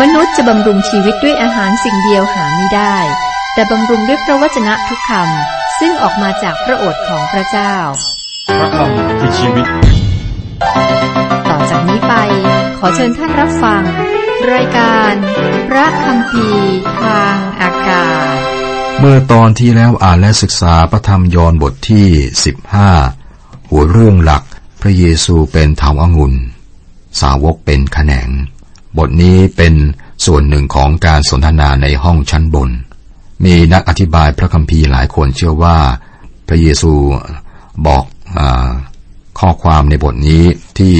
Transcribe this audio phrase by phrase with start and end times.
[0.00, 2.96] มนุษย์จะบำรุงชีวิตด้วยอาหารสิ่งเดียวหาไม่ได้
[3.54, 7.74] แต่บำรุงด้วยพระวจนะทุกคำซึ่งออกมาจากพระโอษฐ์ของพระเจ้า
[8.58, 9.66] พระคำคือชีวิต
[11.48, 12.14] ต่อจากนี้ไป
[12.78, 13.82] ขอเชิญท่านรับฟัง
[14.52, 15.12] รายการ
[15.68, 16.48] พระคำพี
[17.00, 18.36] ทางอากาศ
[18.98, 22.06] เมื่อตอนที่แล้วอ่านและศึกษาพระธรรมยอห์นบทที่
[22.88, 24.42] 15 หัวเรื่องหลัก
[24.80, 26.34] พระเยซูเป็นเถาอางุ่น
[27.20, 28.30] สาวกเป็นขแขนง
[28.98, 29.74] บทนี้เป็น
[30.26, 32.70] ส่วนหนึ่งของการสนทนาในห้องชั้นบน
[33.44, 35.78] มีนักอธิบายพระคัมภีร์หลายคนเชื่อว่า
[36.48, 36.92] พระเยซู
[37.86, 38.04] บอก
[38.38, 38.40] อ
[39.38, 40.42] ข้อความในบทนี้
[40.78, 40.96] ที่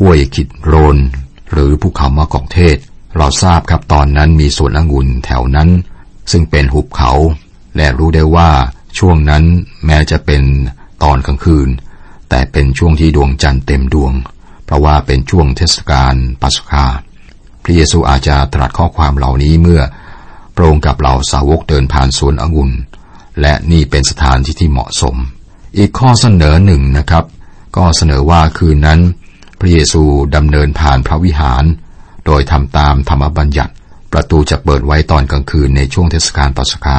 [0.00, 0.96] ห้วยขิดโรน
[1.52, 2.76] หรือภูเขามะกอกเทศ
[3.16, 5.68] เราทราบครับตอนนั้นมีสวนองุ่นแถวนั้น
[6.30, 7.12] ซึ่งเป็นหุบเขา
[7.76, 8.50] และรู้ได้ว่า
[8.98, 9.44] ช่วงนั้น
[9.86, 10.42] แม้จะเป็น
[11.02, 11.68] ตอนกลางคืน
[12.28, 14.12] แต่เป็นช่วงที่ดวงจันทร์เต็มดวง
[14.64, 16.84] เพราะว่าเป็นช่วงเทศกาลปัสกา
[17.68, 19.82] ระเยซูอาจจะตรัสข้อความเหล่านี้เมื่อ
[20.54, 22.70] พระองค์กับเหล่าสาวกเดินผ่านสวนองุ่น
[23.40, 25.16] และนี่เป็นสถานที่ที่เหมาะสม
[25.78, 27.24] อีกข้อเสนอหนึ่งนะครับ
[27.76, 29.00] ก็เสนอว่าคืนนั้น
[29.60, 30.02] พระเยซู
[30.36, 31.64] ดำเนินผ่านพระวิหาร
[32.26, 33.72] โดยทำตามธรรมบัญญัติ
[34.12, 36.98] ประตูจะเปิดไว้ตอนกลางคืนในช่วงเทศกาลปัสกา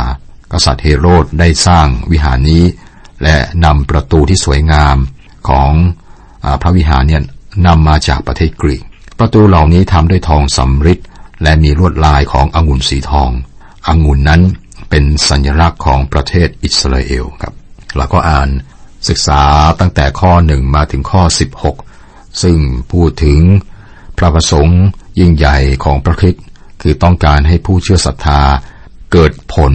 [0.52, 2.64] กษัตริย์เฮโรดได้สร้างวิหารนี้
[3.24, 4.98] และนำประตูที่สวยงาม
[5.50, 5.72] ของ
[6.46, 7.24] อพระวิหารเนี่ย
[7.68, 8.84] นำมาจากประเทศกรีก
[9.20, 11.00] ประตูเหล่านี้ทำด้วยทองสำริด
[11.44, 13.30] และมีลวดลายขององุ่นสีทอง
[13.88, 14.42] องุ่นนั้น
[14.90, 17.54] เป็นสัญลักษณ์ของประเทศอิสราเอลครับ
[17.98, 18.50] แล้วก็อ่าน
[19.08, 19.42] ศึกษา
[19.80, 21.24] ตั้งแต่ข้อหนึ่งมาถึงข้อ
[21.84, 22.58] 16 ซึ่ง
[22.92, 23.40] พูดถึง
[24.18, 24.82] พระประสงค์
[25.20, 26.44] ยิ่งใหญ่ของพระคริสต์
[26.82, 28.42] คือต้องการให้ผู้เชื่อศรัทธา
[29.12, 29.74] เกิดผล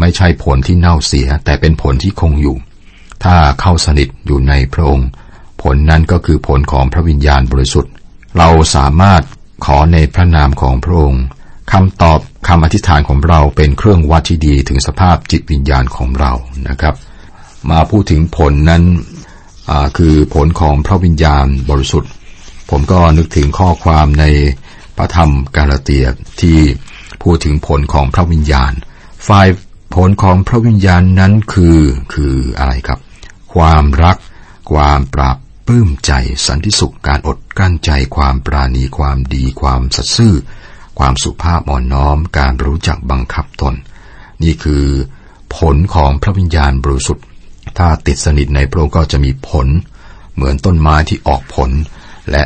[0.00, 2.56] ไม่ใช่ผลที่เน่าเสีย แต่เป็นผลที่คงอยู่
[3.24, 5.08] ถ้าเข้าสนิทอยู่ในพระองค์
[5.62, 7.92] ผลนั้นก็คือผลของพระวิญญาณบริสุทธิ์
[8.38, 9.22] เราสามารถ
[9.64, 11.24] ขอในพระนามของพระองค์
[11.72, 16.32] คำตอบคำอธิษฐานของเราเป็นเครื่องวัดที่ดีถึงสภาพจิตวิญญาณของเรา
[16.68, 16.94] นะครับ
[17.70, 18.82] มาพูดถึงผลนั้น
[19.96, 22.10] คือผลของพระวิญญาณบริสุทธิ์
[22.70, 24.24] ผมก็นึกถึงข้อความใน
[24.96, 26.06] พระธรรมกาลเตีย
[26.40, 26.58] ที่
[27.22, 28.72] พูดถึงผลของพระวิญญาณ
[29.28, 29.48] ฝ่าย
[29.94, 31.78] ผลของพระวิญญาณนั้นคือ
[32.14, 33.00] คืออะไรครับ
[33.54, 34.16] ความรัก
[34.72, 35.36] ความปราบ
[35.74, 36.14] ปลื้มใจ
[36.46, 40.34] สันติสุขการอดกลั้นใจความปราณีความดีความสัตย์ซื่อ
[40.98, 43.74] ความสุภาพอ่อนน้อมการรู้จักบังคับตน
[44.42, 44.84] นี่คือ
[45.56, 47.26] ผลของพระวิญญาณบริสุทธิ์
[47.78, 49.66] ถ้าติดสนิทในพระองค์ก็จะมีผล
[50.34, 51.70] เหมือนต้นไม้ที่ออกผล
[52.30, 52.42] และ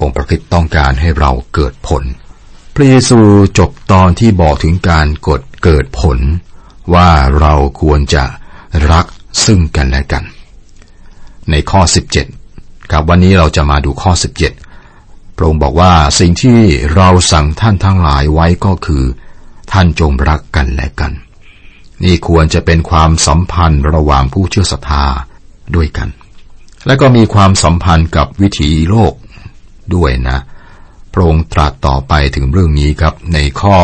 [0.00, 2.02] องค์พระคริสต์ต้องการให้เราเกิดผล
[2.74, 3.18] พระเยซู
[3.58, 6.18] จบตอนที่บอกถึงการกดเกิดผล
[6.94, 8.24] ว่าเราควรจะ
[8.90, 9.06] รัก
[9.44, 10.24] ซึ่งกันและกัน
[11.50, 12.39] ในข้อ 17
[12.90, 14.12] ครับวันนี้เราจะมาดูข้อ
[14.74, 16.58] 17 พระองค์บอกว่าสิ่งที่
[16.94, 19.04] เราสั่งท่านทั้งหลายไว้ก็คือ
[19.72, 21.12] ท่านจงรักกันและกัน
[22.04, 25.04] นี่ควรจะเป็นความสัมพันธ์ระหว่างผู้เชื่อศรัทธา
[25.76, 26.08] ด้วยกัน
[26.86, 29.14] และก็มีความสัมพันธ์กับวิถีโลก
[29.94, 30.38] ด้วยนะ
[31.12, 33.76] พระองค์ตรัสต่อไปถึงเรื่องนี้ครับในข้อ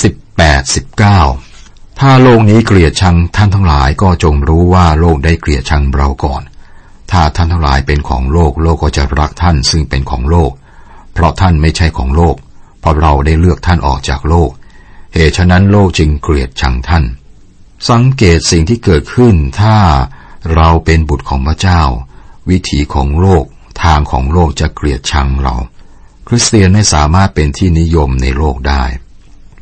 [0.00, 0.72] 18
[1.20, 6.42] 19ถ้าโลกนี้เกลียดชังท่านทั้งหลายก็จงรู้ว่าโลกได้เกลียดชังเราก่อน
[7.12, 10.52] ถ้าท่านทั้งหลายเป็นของโลกโลกก็จะรักท่านซึ่งเป็นของโลก
[11.12, 12.36] เพราะท่านไม่ใช่ของโลก
[12.80, 14.50] เพราะเราได้เลือกท่านออกจากโลก
[15.14, 17.04] เหตุฉะนั้นโลกจึงเกลียดชังท่าน
[17.88, 19.76] สังเกตสิ่งที่เกิดขึ้น ถ้า
[20.54, 21.82] เราเป็นบุตรของพระเจ้า
[22.50, 23.44] วิถีของโลก
[23.82, 25.54] ทางของโลกจะเกลียดชังเรา
[26.26, 28.82] คริสเตียนไม่สามารถเป็นที่นิยมในโลกได้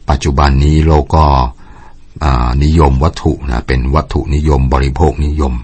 [0.09, 1.27] ปัจจุบันนี้โลกก็
[2.65, 5.55] นิยมวัตถุนะเป็นวัตถุนิยมบริโภคนิยม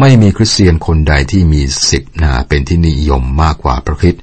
[0.00, 4.16] ไม่มีคริสเตียนคนใดที่มีสิทธิ์นะเป็นที่นิยมมากกว่าพระคิด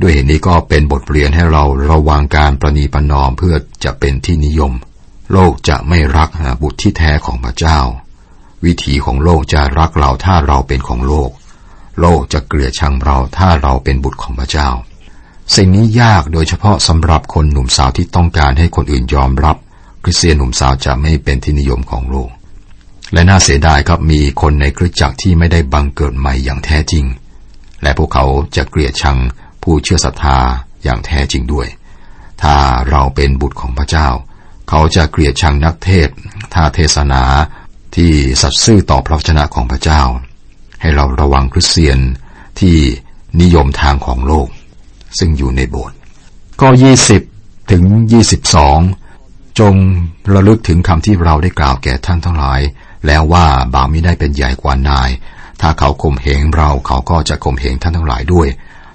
[0.00, 3.54] ด้วยเหตุนี้ก็เป็นบทเรียนให้เราระวังการประนีประนอมเพื่อ
[3.84, 4.72] จะเป็นที่นิยม
[5.32, 6.28] โลกจะไม่รัก
[6.62, 7.78] บุตรที่แท้ของพระเจ้า
[8.64, 11.30] วิถีของโลกจะรักเราถ้าเราเป็นของโลก
[12.00, 14.68] โลกจะเกลียดชังเราถ้าเราเป็นบุตรของพระเจ้า
[15.54, 19.56] สิ่งนี้ยากโดยเฉพาะสำหรับคนหนุ่มสาวที่ต้องการให้คนอื่นยอมรับ
[20.02, 22.30] คริสเตียนหนุ่มสาวจะไม่เป็นที่นิยมของโลก
[23.14, 27.04] และน่าเสียดายครับมีคนในคริสตจักรที่ไม่ได้บังเกิดใหม่อย่างแท้จริง
[27.82, 28.24] และพวกเขา
[28.56, 29.18] จะเกลียดชัง
[29.62, 30.38] ผู้เชื่อศรัทธา
[30.82, 31.68] อย่างแท้จริงด้วย
[32.42, 32.56] ถ้า
[32.90, 34.08] เราเป็นบุตรของพระเจ้า
[34.68, 36.08] เขาจะเกลียดชังนักเทศ
[36.54, 37.22] ถ้าเทศนา
[37.96, 40.02] ที่สัตย์ซื่อต่อพระชนะของพระเจ้า
[40.80, 41.98] ให้เราระวังคริสเตียน
[42.60, 42.76] ที่
[43.40, 44.48] นิยมทางของโลก
[45.18, 45.96] ซึ่งอยู่ในโบสถ์
[46.60, 47.22] ก็ยี่สิบ
[47.70, 47.82] ถึง
[48.12, 48.78] ยี่สิบสอง
[49.60, 49.74] จง
[50.32, 52.60] ระลึกถึงคำที่เราได้กล่าวแก่ท่านทั้งหลาย
[53.06, 55.10] แล้วว่าบาปไม่ได้เป็นใหญ่กว่านาย
[55.60, 58.48] ถ้าเขาข่มเหงเราเขาก็จะข่มเหงท่านทั้งหลายด้วย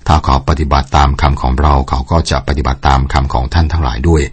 [0.07, 4.23] ถ้าเขาปฏิบัติตามคำของเราเขาก็จะปฏิบัติตามคำของท่านทั้งหลายด้วย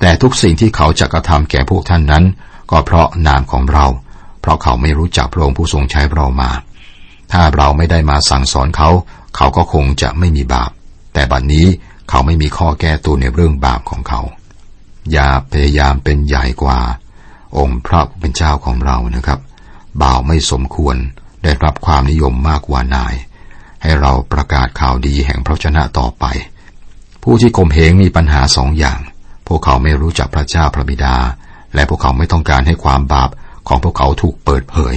[0.00, 2.24] แต่ทุกสิ่งที่เขาจะกระทำแก่พวกท่านนั้น
[2.70, 3.86] ก็เพราะนามของเรา
[4.40, 6.50] เพราะเขาไม่รู้จักพระองค์ผู้ทรงใช้เรามา
[7.32, 8.90] ถ้าเราไม่ได้มาสั่งสอนเขา
[9.36, 10.70] เขาก็คงจะไม่มีบาป
[11.14, 11.66] แต่บัดนนี้
[12.08, 14.20] เขาไม่มีข้อแก้ตัวในเรื่องบาปของเขา
[15.12, 16.78] อย่าพยายามเป็นใหญ่กว่า
[17.58, 19.40] องค์พระผู้เป็นเจ้าของเรานะครับ
[20.02, 20.96] บ่าวไม่สมควร
[21.42, 23.14] ได้รับความนิยมมากกว่านาย
[23.82, 26.24] ให้เราประกาศข่าวดีแห่งพระชนะต่อไป
[27.22, 28.98] ผู้ที่ข่มเหงมีปัญหาสองอย่าง
[29.46, 31.16] พวกเขาไม่รู้จักพระเจ้าพระบิดา
[31.74, 33.30] และพวกเขาไม่ต้องการให้ความบาป
[33.68, 34.94] ของพวกเขาถูกเปิดเผย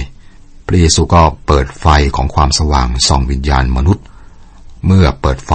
[0.66, 1.86] พระเยซูก็เปิดไฟ
[2.16, 4.04] ของความสว่างส่องวิญญาณมนุษย์
[4.86, 5.52] เมื่อเปิดไฟ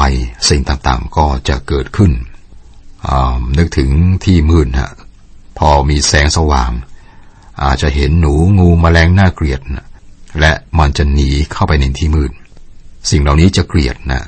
[0.50, 2.12] สิ่งต่างๆ ก็จะเกิดขึ้น
[3.58, 3.90] นึกถึง
[4.24, 4.92] ที่มืดฮะ
[5.58, 6.72] พอมีแสงสว่าง
[7.64, 9.86] อาจจะเห็นหนูงูมแมลงน่าเกลียดนะ
[10.40, 12.32] และมันจะหนีเข้าไปในที่มืด
[13.10, 14.22] สิ่งเหล่านี้จะเกลียดนะ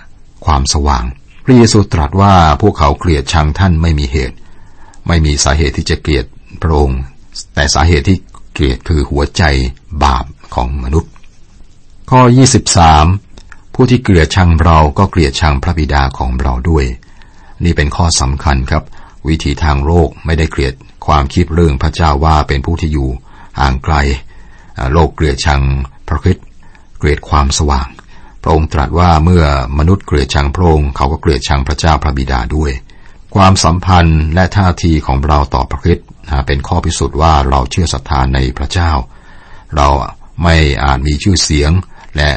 [0.46, 1.04] ความสว่าง
[1.46, 4.36] พระเยซูตรัสว่าพวกเขาเกลียดชังท่านไม่มีเหตุ
[5.08, 6.26] ไม่มีสาเหตุที่จะเกลียด
[6.62, 7.00] พระองค์
[7.54, 8.18] แต่สาเหตุที่
[8.54, 9.44] เกลียดคือหัวใจ
[10.04, 10.26] บาป
[10.56, 11.12] ของมนุษย์
[12.10, 12.22] ข้อ
[12.98, 16.86] 23 ผู้ที่เกลียดชังเราก็เกลียดชังพระบิดาของเราด้วย
[17.64, 18.84] นี่เป็นข้อสำคัญครับ
[19.28, 20.74] วิธีทางโลกไม่ได้เกลียด
[21.06, 23.10] ความคิดเรื่องพระเจ้าว่าเป็นผู้ที่อยู่
[23.60, 23.96] ห่างไกล
[24.94, 25.62] โลกเกลียดชัง
[26.08, 26.38] พระคิด
[26.98, 27.88] เกลียดความสว่าง
[28.44, 29.46] พระองค์ตรัสว่าเมื่อ
[29.78, 32.72] มนุษย์เกลียดชังพระองค์เขาก็เกลียดชังพระเจ้าพระบิดาด้วย
[33.36, 36.00] ความสัมพันธ์และท่าทีของเราต่อพระคิด
[36.48, 38.92] เป็นข้อพิสูจน์ว่าเราเชื่อศรัทธาในพระเจ้า
[39.76, 39.88] เรา
[40.44, 41.72] ไม่อาจมีชื่อเสียง
[42.18, 42.30] และ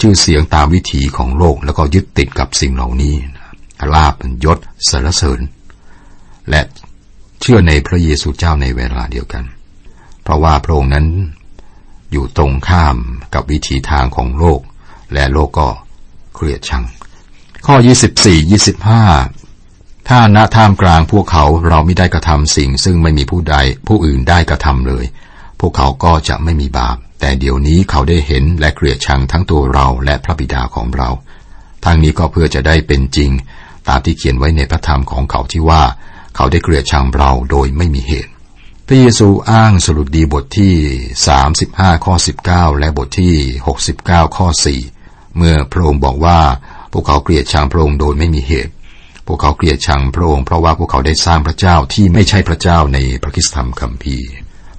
[0.00, 3.14] ชื่อเสียงตามวิถีของโลกแล้วก็ยึดติดกับสิ่งเหล่านี้
[3.94, 4.14] ลาบ
[4.44, 4.58] ยศ
[4.90, 5.40] สรรเสริญ
[6.50, 6.62] และ
[7.40, 9.44] เชื่อในพระเยซูเจ้าในเวลาเดียวกัน
[10.28, 11.06] เพราะว่าพระองค์นั้น
[12.12, 12.96] อยู่ตรงข้าม
[13.34, 14.60] กับวิถีทางของโลก
[15.12, 15.68] และโลกก็
[16.34, 16.84] เกลียดชัง
[17.66, 17.76] ข้อ
[18.12, 18.48] 24
[19.32, 25.04] 25 ถ้าณท่ามกลางพวกเขาเราไม่ได้กระทำสิ่ง ซึ่งไม่มีผู้ใดผู้อื่นได้กระทำเลย
[25.60, 31.10] พวกเขาก็จะไม่มีบาป แต่เดี๋ยวนี้เขาได้เห็นและเกลียดชังทั้งตัวเราและพระบิดาของเรา
[31.84, 33.30] ทางนี้ก็เพื่อจะได้เป็นจริง
[33.88, 35.82] ตามที่เขียนไว้ในพระธรรมของเขาที่ว่า
[36.36, 38.32] เขาได้เกลียดชังเราโดยไม่มีเหตุ
[38.90, 40.74] พระเยซูอ้างสรุปดีบทที่
[41.38, 42.14] 35 ข้อ
[42.46, 43.34] 19 และบทที่
[43.84, 44.48] 69 ข้อ
[44.92, 46.40] 4 เมื่อพระองค์บอกว่า
[46.92, 48.72] พวกเขาเกลียดชังพระองค์โดยไม่มีเหตุ
[49.26, 54.28] พวกเขาเกลียดชังพระองค์เพราะว่าพวกเขาได้สร้างพระเจ้าที่ไม่ใช่พระเจ้าในพระคิสธรรมคัมภีร์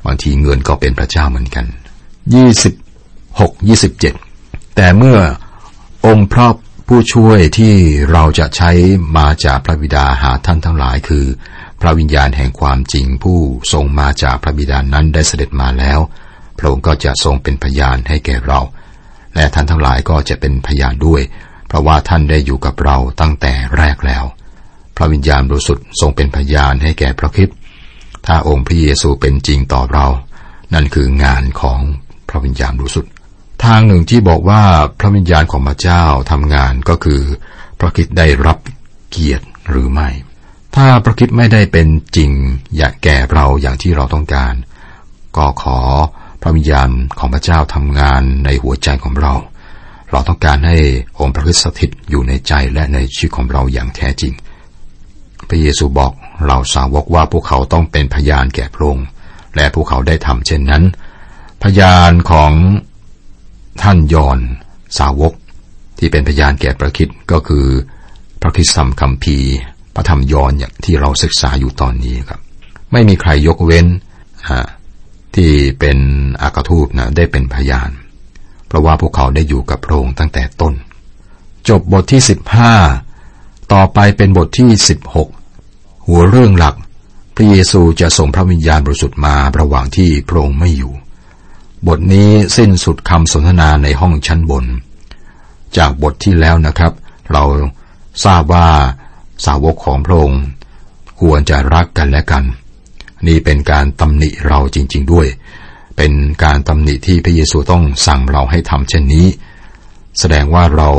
[0.06, 1.66] บางทีเงินก็เป็นพระเจ้าเหมือนกัน
[2.76, 3.80] 26
[4.10, 5.20] 27 แต่เมื่อ
[6.08, 6.48] องค์พระ
[6.88, 7.74] ผู้ช่วยที่
[8.12, 8.72] เราจะใช้
[9.18, 11.26] มาจากพระบิดาหาท่านทั้งหลายคือ
[11.82, 13.40] พระวิญญาณแห่งความจริงผู้
[13.74, 16.00] ทรงมาจากพระบิดานั้นได้เสด็จมาแล้ว
[16.58, 18.60] พระองค์ก็จะทรงเป็นพยานให้แก่เรา
[19.36, 21.22] และท่านทั้งหลายก็จะเป็นพยานด้วย
[21.68, 24.24] เพราะว่าท่านได้อยู่กับเราตั้งแต่แรกแล้ว
[24.98, 27.50] พระวิญญาณบริสุทธิ์ทรงเป็นพยานให้แก่พระคิด
[28.26, 30.08] ถ้าองค์พระเยซูเป็นจริงต่อเรา
[30.74, 31.80] นั่นคืองานของ
[32.30, 33.12] พระวิญญาณบริสุทธิ์
[33.66, 34.64] ทางหนึ่งที่บอกว่า
[35.00, 37.22] พระวิญญาณของพระเจ้าทำงานก็คือ
[37.80, 38.58] พระคิดได้รับ
[39.10, 40.10] เกียรติหรือไม่
[40.76, 42.32] ถ้าพระคิดไม่ได้เป็นจริง
[42.78, 44.54] อยากแก่เราอย่างที่เราต้องการ
[45.38, 45.80] ก็ขอ
[46.42, 46.90] พระวิญญาณ
[47.20, 49.34] ของพระเจ้าทำงานในหัวใจของเรา
[50.12, 50.78] เราต้องการให้
[51.20, 54.34] องค์พระคิดสถิตอยู่ในใจและในชีวิตของเราอย่างแท้จริง
[55.50, 56.12] พระเยซูบอก
[56.48, 59.08] เราสาวกว่าพวกเขาต้องเป็นพยานแก่พระองค์
[59.56, 60.84] และพวกเขาได้ทำเช่นนั้น
[61.64, 62.52] พยานของ
[63.82, 64.40] ท่านยอน
[65.00, 65.34] สาวก
[65.98, 67.66] ที่เป็นพยานแก่พระคิดก็คือ
[68.42, 69.54] พระคิดสัมคัมภีร์
[70.00, 72.42] ระธรรมยอนอย่างที่เราศึกษาอยู่ตอนนี้ครับ
[72.92, 73.88] ไม่มีใครยกเว้น
[75.36, 75.98] ที่เป็น
[76.42, 77.90] อากาทูตนะได้เป็นพยาน
[78.68, 80.74] เพราะว่าพวกเขาได้อยู่กับพระองค์ตั้งแต่ต้น
[81.70, 82.74] จบบทที่สิบห้า
[83.74, 85.30] ต่อไปเป็นบทที่สิบหก
[86.08, 86.76] หัวเรื่องหลัก
[87.36, 90.94] พระเยซูจะส่งพระวิญญาณบริสุทธิ์มาระหว่างที่พระองค์ไม่อยู่
[91.88, 94.66] บทนี้สิ้นสุดคำสนทนาในห้องชั้นบน
[95.78, 96.94] จากบทที่แล้วนะครับ
[97.32, 97.44] เรา
[98.26, 98.68] ทราบว่า
[99.46, 100.42] สาวกของพระองค์
[101.20, 102.44] ควรจะรักกันและกัน
[103.28, 105.28] นี่เป็นการตำหนิเราจริง ๆด้วย
[105.98, 109.28] เป็นการตำหนิที่พระเยซูต้องสั่งเราให้ทำเช่นนี้
[110.20, 110.90] แสดงว่าเรา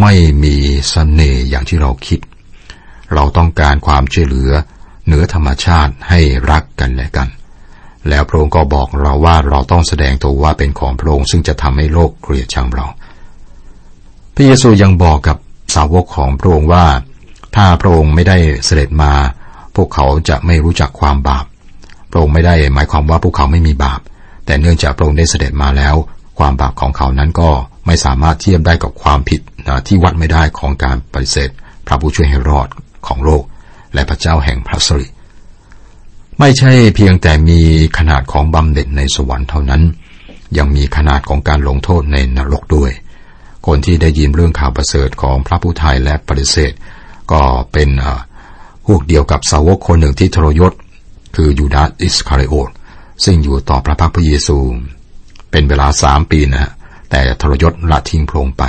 [0.00, 0.12] ไม่
[0.44, 2.20] มีสเสน่ห์อย่างที่เราคิด
[3.14, 4.50] เราต้องการความช่วยเหลือ
[5.06, 6.20] เหนือธรรมชาติให้
[6.50, 7.28] รักกันและกัน
[8.08, 12.86] แล้วพระองค์ก็บอกเราว่าเราต้องแสดงตัวว่าเป็นของพระองค์ซึ่งจะทำให้โลกเกลียดชังเรา
[14.34, 15.36] พระเยซูยังบอกกับ
[15.74, 16.86] สาวกของพระองค์ว่า
[17.56, 19.12] ถ้าพระองค์ไม่ได้เสด็จมา
[19.76, 21.44] พวกเขาจะไม่รู้จักความบาป
[22.10, 24.00] พระองค์ไม่ได้หมายความว่าพวกเขาไม่มีบาป
[24.46, 25.94] แต่เนื่องจากพระองค์ได้เสด็จมาแล้ว
[26.38, 27.50] ความบาปของเขานั้นก็
[27.86, 29.40] ไม่สามารถเทียบได้กับความผิด
[29.86, 31.50] ที่วัดไม่ได้ของการปฏิเสธ
[31.86, 32.68] พระผู้ช่วยให้รอด
[33.06, 33.42] ของโลก
[33.94, 35.06] และพระเจ้าแห่งพระสิริ
[36.38, 37.60] ไม่ใช่เพียงแต่มี
[37.98, 39.82] ขนาดของบำเหน็จในสวรรค์เท่านั้น
[40.58, 42.90] ยังมีขนาดของการลงโทษในนรกด้วย
[43.66, 46.72] คนที่ได้ยินเรื่องข่าวประเสริฐของพระผู้ไทยและปฏิเสธ
[47.32, 47.90] ก็เป็น
[48.86, 50.72] พวกเดียวกับสาวกคนหนึ่งที่ทรยศ
[51.36, 52.70] คือยูดาสอิสคาริโอต
[53.24, 54.58] ซึ่งอยู่ต่อพระพักพระเยซู
[55.50, 56.70] เป็นเวลาสามปีนะ
[57.10, 58.64] แต่ทรยศละทิ้งพระองค์ไป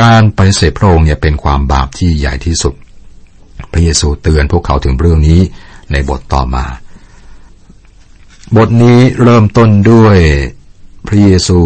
[0.00, 2.74] การปฏิเสธพระองค์เนี่ยเป็นความบาปที่ใหญ่ที่สุด
[3.72, 5.40] พระเยซูเตือนพวกเขาถึงเรื่องนี้
[5.92, 6.64] ในบทต่อมา
[8.56, 10.16] บทนี้เริ่มต้นด้วย
[11.06, 11.58] พระเยซู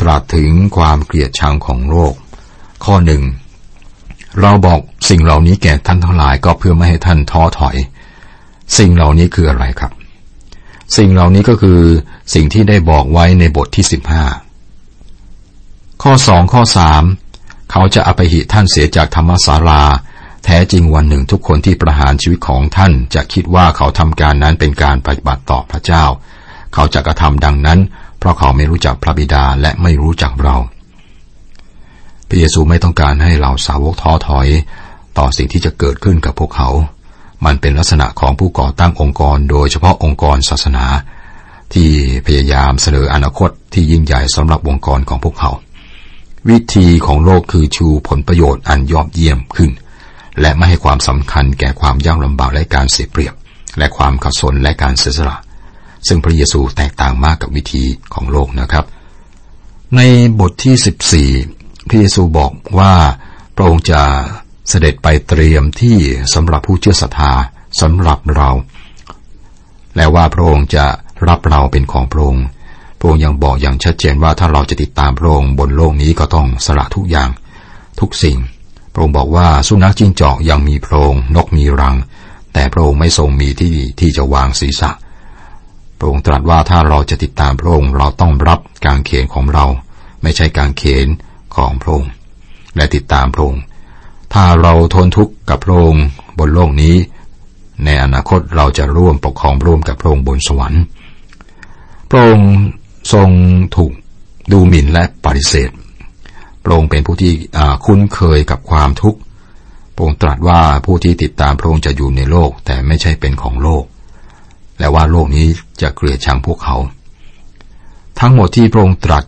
[0.00, 2.14] ตรัสถึงความเกลียดชังของโลก
[2.84, 3.22] ข้อหนึ่ง
[4.40, 7.76] เราบอกสิ่งเหล่านี้แก่ท่านทั้งหลายก็เพื่อไม่ให้ท่านท้อถอย
[8.78, 9.92] สิ่งเหล่านี้คืออะไรครับ
[10.96, 11.80] สิ่งเหล่านี้ก็คือ
[12.34, 14.24] สิ่งที่ได้บอกไว้ในบทที่สิบห้า
[16.02, 17.02] ข้อสองข้อสาม
[17.70, 19.82] เขาจะอภิหิท่านเสียจากธรรมศาลา
[20.44, 26.04] แท้จริงวันหนึ่งทุกคนที่ประหารชีวิตของท่านจะคิดว่าเขาทำการนั้นเป็นการปฏิบัติต่อพระเจ้า
[26.74, 27.78] เขาจะกระทำดังนั้น
[28.18, 30.56] เพราะเขาไม่รู้จักพระบิดาและไม่รู้จักเรา
[32.28, 34.48] พระเยซูไม่ต้องการให้เราสาวกท้อถอย
[35.18, 36.68] ต่อสิ่งที่จะเกิดขึ้นกับพวกเขา
[37.44, 40.86] มันเป็นลักษณะของผู้ก่อตั้งองค์กร โดยเฉพาะองค์กรศาสนา
[41.74, 41.88] ที่
[42.26, 45.50] พยายามเสนออนาคตที่ยิ่งใหญ่สำหรับองค์กรของพวกเขา
[46.48, 49.70] วิธีของโลกคือชูผลประโยชน์อันยอดเยี่ยมขึ้น
[50.40, 53.34] และไม่ให้ความสำคัญแก่ความยากลำบากและการเสียเปรียบ
[53.78, 55.36] และความขัดสนและการเสียสละ
[56.06, 57.82] ซึ่งพระเยซูแตกต่างมากกับวิธี
[58.14, 58.84] ของโลกนะครับ
[59.96, 60.00] ใน
[60.40, 60.74] บทที่
[61.52, 61.55] 14
[61.88, 62.94] พระเยซูบอกว่า
[63.56, 64.02] พระองค์จะ
[64.68, 65.98] เสด็จไปเตรียมที่
[66.34, 67.32] สำหรับผู้เชื่อศรัทธา
[67.80, 68.50] สำหรับเรา
[69.96, 70.86] และว่าพระองค์จะ
[71.28, 72.44] รับเราเป็นของพระองค์
[72.98, 77.30] พระองค์ยังบอกอย่างชัดเจนว่าถ้าเราจะติดตามพระองค์บนโลกนี้ก็ต้องสละทุกอย่าง
[78.00, 78.38] ทุกสิ่ง
[78.92, 81.96] พระองค์บอกว่าสุนัขจิ้งจอกยังมีโพรงนกมีรัง
[82.52, 84.90] แต่พระองค์ไม่ทรงมีที่ที่จะวางศีรษะ
[85.98, 89.66] พระองค์ตรัสว่าถ้าเราจะติดตามพระองค์เราต้องรับการเขนของเรา
[90.22, 91.06] ไม่ใช่การเขน
[91.56, 92.10] ของพระองค์
[92.76, 93.62] และติดตามพระองค์
[94.34, 96.04] ถ้าเราทนทุกข์กับพระองค์
[96.38, 96.94] บนโลกนี้
[97.84, 100.82] ในอนาคตเราจะร่วมปกครองร่วมกับพระองค์บนสวรรค์
[102.10, 102.50] พระองค์
[103.12, 103.28] ทรง
[103.76, 103.92] ถูก
[104.52, 105.70] ดูหมิ่นและปฏิเสธ
[106.64, 107.32] พระองค์เป็นผู้ที่
[107.84, 109.20] คุ้นเคยกับความทุกข์
[109.94, 113.84] พระองค์ตรัสว่าผู้ที่ติดตามพระองค์จะอยู่ในโลกแต่ไม่ใช่เป็นของโลก
[114.78, 115.46] และว่าโลกนี้
[115.80, 116.76] จะเกลียดชังพวกเขา
[118.20, 119.24] ทั้งหมดที่พระองค์ตรัส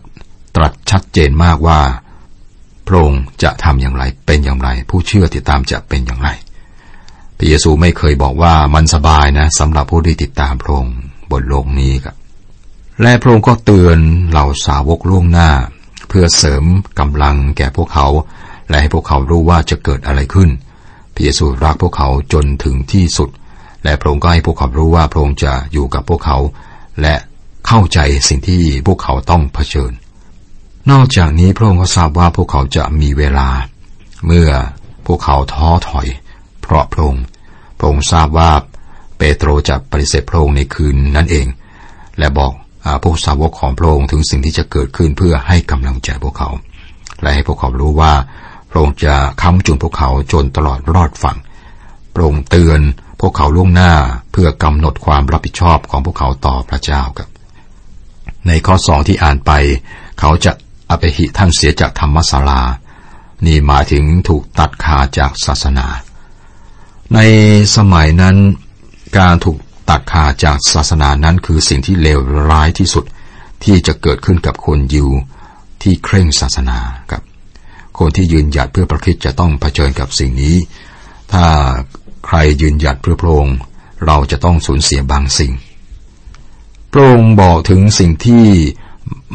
[0.55, 1.79] ตรัสชัดเจนมากว่า
[2.89, 6.29] พระองค์จะทำอย่างไรเป็นอย่างไร ผู้เชื่อติดตามจะเป็นอย่างไร
[7.37, 10.95] พระเยซูไม่เคยบอกว่ามันสบายนะสำหรับผู้ที่ติดตามพระองค์
[11.31, 12.15] บนโลกนี้ครับ
[13.01, 15.49] และพระองค์ก็เตือนเหล่าสาวกล่วงหน้า
[16.09, 16.63] เพื่อเสริม
[16.99, 18.07] กำลังแก่พวกเขา
[18.69, 20.49] และให้พวกเขารู้ว่าจะเกิดอะไรขึ้น
[21.13, 23.29] พระเยซูรักพวกเขาจนถึงที่สุด
[23.83, 26.37] และพระองค์ก็ให้พวกเขารู้ว่าพระองค์จะอยู่กับพวกเขา
[27.01, 27.15] และ
[27.67, 29.91] เข้าใจสิ่งที่พวกเขาต้องเผชิญ
[30.91, 33.47] นอกจากนี้พระองค์ก็ทราบว่าพวกเขาจะมีเวลา
[34.25, 34.49] เมื่อ
[35.05, 36.07] พวกเขาท้อถอย
[36.61, 37.23] เพราะพระองค์
[37.77, 38.51] พระองค์ทราบว่า
[39.17, 41.47] เปโตรจะปฏิเสธพระองค์ในคืนนั้นเอง
[42.19, 42.51] และบอก
[43.03, 46.49] พวกสาวกของพระองค์ถึงสิ่งที่จะเกิดขึ้นเพื่อให้กำลังใจพวกเขา
[47.21, 48.13] และให้พวกเขารู้ว่า
[48.69, 51.37] พระองค์จะค้ำจุนพวกเขาจนตลอดรอดฝั่ง
[52.13, 52.79] พระองค์เตือน
[53.21, 53.91] พวกเขาล่วงหน้า
[54.31, 57.29] เพื่อกำหนดความรับผิดชอบของพวกเขาต่อพระเจ้าครับ
[58.47, 59.51] ในข้อสองที่อ่านไป
[60.19, 60.51] เขาจะ
[60.89, 62.61] อภิหิท่านเสียจากธรรมศาลา
[63.45, 65.87] นี่หมายถึงถูกตัดขาจากศาสนา
[67.13, 67.19] ใน
[67.75, 68.35] สมัยนั้น
[69.17, 69.57] การถูก
[69.89, 72.19] ตัดขาดจากศาสนานั้นคือสิ่งที่เลว
[72.49, 73.05] ร้ายที่สุด
[73.63, 75.09] ที่จะเกิดขึ้นกับคนยิว
[75.81, 76.79] ที่เคร่งศาสนา
[77.09, 77.23] ครับ
[77.99, 80.55] คนที่ยืนหยัดเพื่อประคิดจะต้องเผชิญกับสิ่งนี้
[81.31, 81.45] ถ้า
[82.25, 83.57] ใครยืนหยัดเพื่อพระองค์
[84.05, 85.53] เราจะต้องสูญเสียบางสิ่ง
[86.91, 88.45] พระองค์บอกถึงสิ่งที่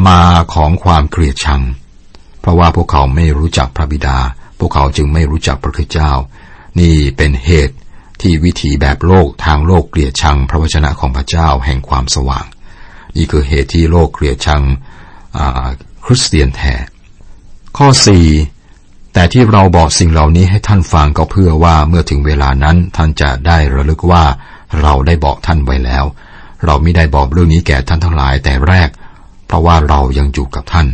[0.07, 0.21] มา
[0.55, 1.63] ของความเกลียดชัง
[2.41, 4.19] เพราะว่าพวกเขาไม่รู้จักพระบิดา
[4.59, 6.13] พวกเขาจึงไม่รู้จักพระคิดเจ้า
[6.81, 7.77] นี่เป็นเหตุ
[8.21, 12.47] ที่วิถีแบบโลกทางโลกเกลียดชัง พระวจนะของพระเจ้าแห่งความสว่าง
[13.17, 14.63] นี่คือเหตุที่โลกเกลียดชัง
[16.05, 16.75] คริสเตียนแท้
[17.77, 18.27] ข้อสี่
[19.13, 24.25] แต่ที่เราบอกสิ่งเหล่านี้ให้ท่านฟังก็เพื่อว่าเมื่อถึงเวลานั้นท่านจะได้ระลึกว่า
[24.83, 26.05] เราได้บอกท่านไว้แล้ว
[26.65, 28.89] เราไม่ได้บอกเรื่องนี้แก่ท่านทั้งหลายแต่แรก
[29.55, 30.89] ราะว่าเรายังอยู่กับท่าน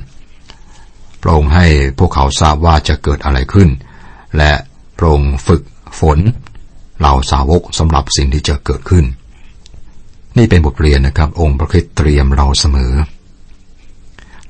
[1.22, 1.66] พระองค์ให้
[1.98, 3.68] พวกเขาทราบว่าจะเกิดอะไรขึ้น
[4.36, 4.52] และ
[4.98, 5.62] พระองค์ฝึก
[5.98, 6.18] ฝน
[6.98, 9.04] เหล่าสาวกสำหรับสิ่งที่จะเกิดขึ้น
[10.38, 12.92] นี่เป็นบทเรียนนะครับ องค์พระคิดเตรียมเราเสมอ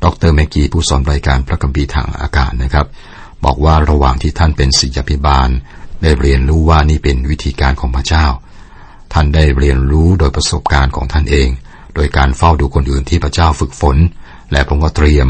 [0.04, 2.86] ดรแมกกี้ผู้สอนรายการพระกัมภีทางอากาศนะครับ
[3.44, 5.48] บอกว่าระหว่างที่ท่านเป็นศิษยาภิบาล
[6.02, 8.26] ได้เรียนรู้ว่านี่เป็นวิธีการของพระเจ้า
[9.12, 11.48] ท่านได้เรียนรู้โดยประสบการณ์ของท่านเอง
[11.94, 13.97] โดยการเฝ้าดูคนอื่นที่พระเจ้าฝึกฝน
[14.52, 15.28] และพระองค์ก็เตรียม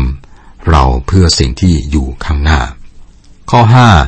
[0.70, 2.60] เราเพื่อสิ่งที่อยู่ข้างหน้า
[3.50, 3.60] ข้อ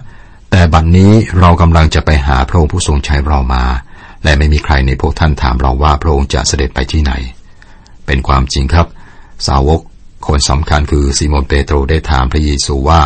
[0.03, 3.65] 5 แต่บัดนนี้เรากำลังจะไปหาพระองค์ผู้ทรงใช้เรามา
[4.25, 7.13] และไม่มีใครในพวกท่านถามเราว่าพระองค์จะเสด็จไปที่ไหน
[8.07, 8.87] เป็นความจริงครับ
[9.47, 9.81] สาวก
[10.27, 13.01] คนสำคัญคือซีโมนเปโตรได้ถามพระเยซูว่า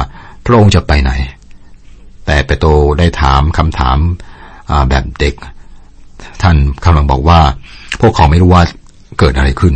[0.45, 1.13] พระองค์จะไปไหน
[2.27, 3.99] แต่เปโตรได้ถามคำถาม
[4.89, 5.35] แบบเด็ก
[6.43, 7.41] ท่านกำลังบอกว่า
[8.01, 8.63] พวกเขาไม่รู้ว่า
[9.19, 9.75] เกิดอะไรขึ้น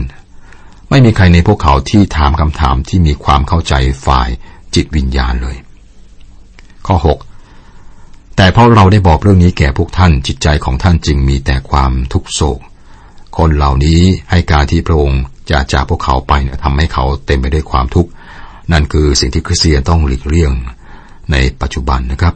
[0.91, 3.75] ไม่มีใครในพวกเขาที่ถามคำถามที่มีความเข้าใจ
[4.07, 4.29] ฝ่าย
[4.75, 5.57] จิตวิญญาณเลย
[6.87, 6.97] ข้อ
[7.57, 12.61] 6 แต่เพราะเราได้บอกเรื่องนี้แก่พวกท่านจิตใจของท่านจึงมีแต่ความทุกโศก
[13.37, 16.33] คนเหล่านี้ให้การที่พระองค์จะจากพวกเขาไป
[16.65, 18.11] ทำให้เขาเต็มไปด้วยความทุกข์
[18.73, 20.53] นั่นคือสิ่งที่คริสเตียนต้องหลีกเลี่ยง
[21.33, 22.35] ในปัจจุบันนะครับ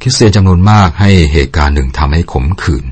[0.00, 2.84] คริสเตียนจำนวนมากให้เหตุการณ์หนึ่งทำให้ขมขื่น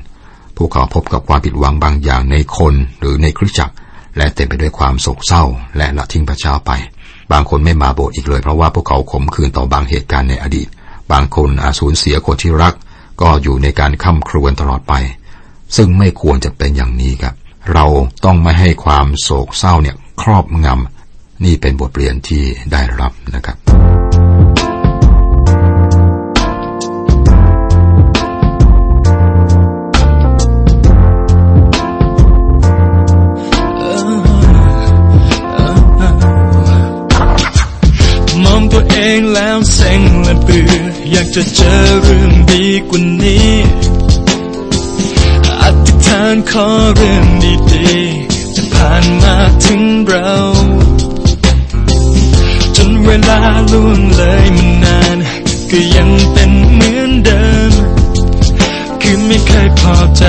[0.57, 3.75] พวกเขาพบกับความผิดหวังบางอย่างในคนหรือในคริสตจักร
[4.17, 5.43] และเต็มไปด้วยความโศกเศร้า
[5.77, 6.71] และละทิ้งพระเจ้าไป
[7.31, 10.67] บางคนไม่มาโบสถ์อีกเลยเพราะว่าพวกเขาขมขื่นต่อบางเหตุการณ์ในอดีต
[11.11, 12.73] บางคนอาสูญเสียคนที่รัก
[13.21, 14.93] ก็อยู่ในการค้ำครวญตลอดไป
[15.75, 17.35] ซึ่งไม่ควรจะเป็นอย่างนี้ครับ
[17.73, 17.85] เรา
[18.25, 23.57] ต้องไม่ให้ความโศกเศร้าเนี่ยครอบงำนี่เป็นบทเรียนที่ได้รับนะครับ
[39.07, 40.71] งตัวเองแล้วเซ็งและเบื่อ
[41.11, 43.51] อยากจะเจอเรื่องดีกว่านี้
[45.61, 47.25] อธิษฐานขอเรื่อง
[47.71, 49.35] ดีๆจะผ่านมา
[49.65, 50.33] ถึงเรา
[52.75, 55.17] จนเวลาล่วงเลยมันนาน
[55.69, 57.71] ก็ยังเป็นเหมือนเดิม
[59.01, 60.23] คือไม่เคยพอใจ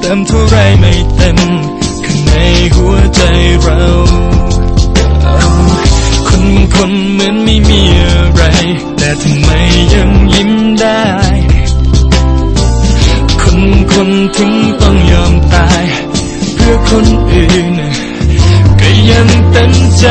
[0.00, 1.38] เติมเท่าไรไม่เต็ม
[2.04, 2.32] ข้างใน
[2.74, 3.22] หัวใจ
[3.62, 3.82] เรา
[6.76, 8.42] คนเหมือนไม่มีอะไร
[8.98, 9.50] แต่ทำไม
[9.94, 11.02] ยังยิ้มได้
[13.42, 13.60] คน
[13.92, 15.84] คนถึงต้องยอมตาย
[16.56, 17.74] เพื่อคนอื่น
[18.80, 20.04] ก็ยังเต็มใจ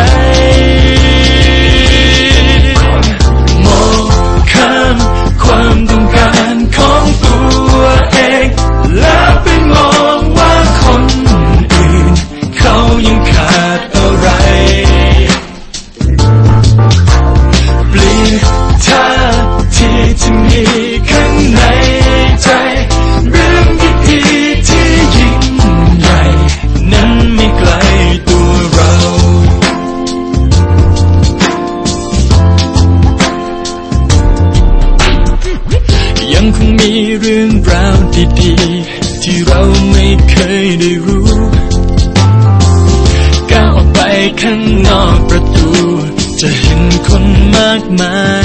[47.75, 48.15] มากมา